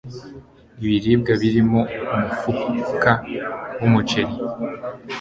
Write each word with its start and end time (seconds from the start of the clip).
ibiribwa 0.83 1.31
birimo 1.41 1.79
umufuka 2.63 3.11
w 3.79 3.81
umuceli 3.87 4.35